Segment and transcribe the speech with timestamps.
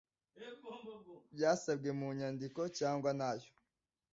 [1.35, 3.49] byasabwe mu nyandiko cyangwa ntayo